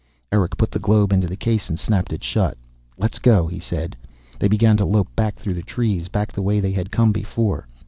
[0.31, 2.57] Erick put the globe into the case and snapped it shut.
[2.97, 3.95] "Let's go," he said.
[4.39, 7.67] They began to lope back through the trees, back the way they had come before.